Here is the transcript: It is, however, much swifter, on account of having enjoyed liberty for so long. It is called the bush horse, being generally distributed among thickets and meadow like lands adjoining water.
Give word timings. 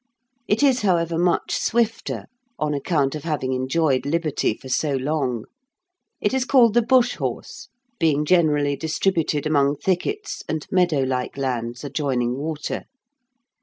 It 0.47 0.63
is, 0.63 0.81
however, 0.81 1.15
much 1.19 1.55
swifter, 1.55 2.25
on 2.57 2.73
account 2.73 3.13
of 3.13 3.23
having 3.23 3.53
enjoyed 3.53 4.03
liberty 4.03 4.55
for 4.55 4.67
so 4.67 4.95
long. 4.95 5.45
It 6.19 6.33
is 6.33 6.43
called 6.43 6.73
the 6.73 6.81
bush 6.81 7.17
horse, 7.17 7.69
being 7.99 8.25
generally 8.25 8.75
distributed 8.75 9.45
among 9.45 9.75
thickets 9.75 10.41
and 10.49 10.65
meadow 10.71 11.01
like 11.03 11.37
lands 11.37 11.83
adjoining 11.83 12.35
water. 12.35 12.85